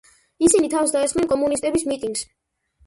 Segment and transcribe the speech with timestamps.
[0.47, 2.27] ისინი თავს დაესხნენ კომუნისტების მიტინგს.